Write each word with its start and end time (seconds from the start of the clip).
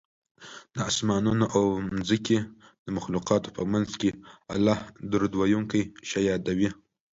د 0.75 0.77
اسمانونو 0.91 1.45
او 1.55 1.63
ځمکې 2.09 2.37
د 2.85 2.87
مخلوقاتو 2.97 3.49
په 3.57 3.63
منځ 3.71 3.89
کې 4.01 4.09
الله 4.53 4.77
درود 5.11 5.31
ویونکی 5.35 5.81
ښه 6.09 6.19
یادوي 6.29 6.69